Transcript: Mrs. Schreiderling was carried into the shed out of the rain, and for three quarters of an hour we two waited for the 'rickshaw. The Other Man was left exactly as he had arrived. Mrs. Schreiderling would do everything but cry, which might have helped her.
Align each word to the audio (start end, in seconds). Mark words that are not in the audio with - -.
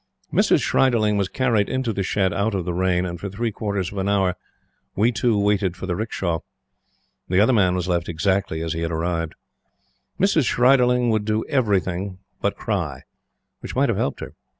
Mrs. 0.33 0.63
Schreiderling 0.63 1.15
was 1.15 1.29
carried 1.29 1.69
into 1.69 1.93
the 1.93 2.01
shed 2.01 2.33
out 2.33 2.55
of 2.55 2.65
the 2.65 2.73
rain, 2.73 3.05
and 3.05 3.19
for 3.19 3.29
three 3.29 3.51
quarters 3.51 3.91
of 3.91 3.99
an 3.99 4.09
hour 4.09 4.35
we 4.95 5.11
two 5.11 5.37
waited 5.37 5.77
for 5.77 5.85
the 5.85 5.95
'rickshaw. 5.95 6.39
The 7.29 7.39
Other 7.39 7.53
Man 7.53 7.75
was 7.75 7.87
left 7.87 8.09
exactly 8.09 8.63
as 8.63 8.73
he 8.73 8.81
had 8.81 8.89
arrived. 8.91 9.35
Mrs. 10.19 10.47
Schreiderling 10.47 11.11
would 11.11 11.23
do 11.25 11.45
everything 11.45 12.17
but 12.41 12.55
cry, 12.55 13.03
which 13.59 13.75
might 13.75 13.89
have 13.89 13.97
helped 13.99 14.21
her. 14.21 14.33